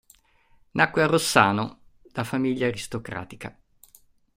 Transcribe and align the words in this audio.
Nacque 0.71 1.03
a 1.03 1.05
Rossano 1.05 1.81
da 2.11 2.23
famiglia 2.23 2.65
aristocratica. 2.65 3.55